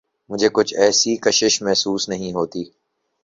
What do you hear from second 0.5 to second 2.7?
کچھ ایسی کشش محسوس نہیں ہوتی۔